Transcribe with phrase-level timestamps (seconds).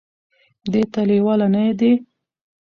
[0.71, 1.91] دې ته لېواله نه دي،